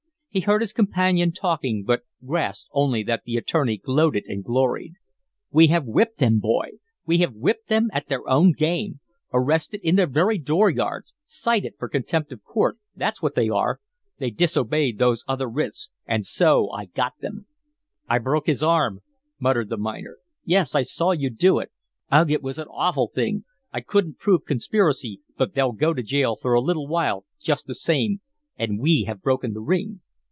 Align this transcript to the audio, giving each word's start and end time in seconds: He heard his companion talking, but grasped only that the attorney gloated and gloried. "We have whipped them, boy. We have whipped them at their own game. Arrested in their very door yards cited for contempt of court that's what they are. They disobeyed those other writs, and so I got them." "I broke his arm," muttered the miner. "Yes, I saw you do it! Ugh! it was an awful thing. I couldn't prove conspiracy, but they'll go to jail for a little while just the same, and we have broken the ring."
He 0.33 0.39
heard 0.39 0.61
his 0.61 0.71
companion 0.71 1.33
talking, 1.33 1.83
but 1.83 2.03
grasped 2.25 2.69
only 2.71 3.03
that 3.03 3.23
the 3.25 3.35
attorney 3.35 3.75
gloated 3.75 4.23
and 4.27 4.41
gloried. 4.45 4.93
"We 5.51 5.67
have 5.67 5.83
whipped 5.85 6.19
them, 6.19 6.39
boy. 6.39 6.69
We 7.05 7.17
have 7.17 7.33
whipped 7.33 7.67
them 7.67 7.89
at 7.91 8.07
their 8.07 8.25
own 8.29 8.53
game. 8.53 9.01
Arrested 9.33 9.81
in 9.83 9.97
their 9.97 10.07
very 10.07 10.37
door 10.37 10.69
yards 10.69 11.13
cited 11.25 11.73
for 11.77 11.89
contempt 11.89 12.31
of 12.31 12.45
court 12.45 12.77
that's 12.95 13.21
what 13.21 13.35
they 13.35 13.49
are. 13.49 13.81
They 14.19 14.29
disobeyed 14.29 14.99
those 14.99 15.25
other 15.27 15.49
writs, 15.49 15.89
and 16.05 16.25
so 16.25 16.71
I 16.71 16.85
got 16.85 17.11
them." 17.19 17.45
"I 18.07 18.17
broke 18.17 18.47
his 18.47 18.63
arm," 18.63 19.01
muttered 19.37 19.67
the 19.67 19.75
miner. 19.75 20.19
"Yes, 20.45 20.75
I 20.75 20.83
saw 20.83 21.11
you 21.11 21.29
do 21.29 21.59
it! 21.59 21.73
Ugh! 22.09 22.31
it 22.31 22.41
was 22.41 22.57
an 22.57 22.67
awful 22.69 23.11
thing. 23.13 23.43
I 23.73 23.81
couldn't 23.81 24.17
prove 24.17 24.45
conspiracy, 24.45 25.19
but 25.37 25.55
they'll 25.55 25.73
go 25.73 25.93
to 25.93 26.01
jail 26.01 26.37
for 26.37 26.53
a 26.53 26.61
little 26.61 26.87
while 26.87 27.25
just 27.37 27.67
the 27.67 27.75
same, 27.75 28.21
and 28.57 28.79
we 28.79 29.03
have 29.07 29.21
broken 29.21 29.51
the 29.51 29.59
ring." 29.59 29.99